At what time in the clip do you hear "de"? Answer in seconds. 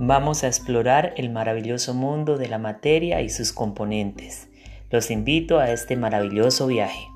2.38-2.48